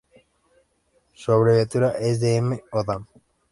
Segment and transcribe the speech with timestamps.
[1.13, 3.05] Su abreviatura es Dm o dam.